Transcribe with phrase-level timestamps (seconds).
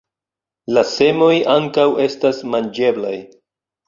[0.77, 3.13] La semoj ankaŭ estas manĝeblaj.